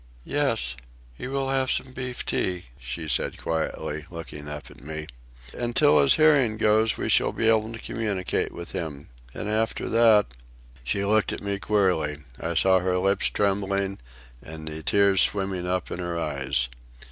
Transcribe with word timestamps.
"Yes, 0.25 0.75
he 1.13 1.27
will 1.27 1.49
have 1.49 1.69
some 1.69 1.91
beef 1.93 2.25
tea," 2.25 2.65
she 2.79 3.07
said, 3.07 3.37
quietly, 3.37 4.07
looking 4.09 4.47
up 4.49 4.71
at 4.71 4.81
me. 4.81 5.05
"Until 5.53 5.99
his 6.01 6.15
hearing 6.15 6.57
goes 6.57 6.97
we 6.97 7.07
shall 7.07 7.31
be 7.31 7.47
able 7.47 7.71
to 7.71 7.77
communicate 7.77 8.51
with 8.51 8.71
him. 8.71 9.09
And 9.35 9.47
after 9.47 9.87
that—" 9.89 10.33
She 10.83 11.05
looked 11.05 11.31
at 11.31 11.43
me 11.43 11.59
queerly. 11.59 12.17
I 12.39 12.55
saw 12.55 12.79
her 12.79 12.97
lips 12.97 13.27
trembling 13.29 13.99
and 14.41 14.67
the 14.67 14.81
tears 14.81 15.21
swimming 15.21 15.67
up 15.67 15.91
in 15.91 15.99
her 15.99 16.17
eyes. 16.19 16.67